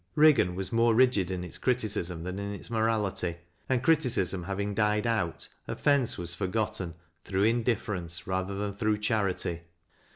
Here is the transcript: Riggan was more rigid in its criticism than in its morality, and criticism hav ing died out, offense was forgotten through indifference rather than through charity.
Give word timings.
Riggan 0.15 0.55
was 0.55 0.71
more 0.71 0.95
rigid 0.95 1.29
in 1.29 1.43
its 1.43 1.59
criticism 1.59 2.23
than 2.23 2.39
in 2.39 2.53
its 2.55 2.71
morality, 2.71 3.35
and 3.69 3.83
criticism 3.83 4.41
hav 4.45 4.59
ing 4.59 4.73
died 4.73 5.05
out, 5.05 5.47
offense 5.67 6.17
was 6.17 6.33
forgotten 6.33 6.95
through 7.23 7.43
indifference 7.43 8.25
rather 8.25 8.55
than 8.55 8.73
through 8.73 8.97
charity. 8.97 9.61